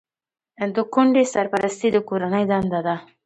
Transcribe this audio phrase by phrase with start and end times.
[0.75, 2.95] د کونډې سرپرستي د کورنۍ دنده ده.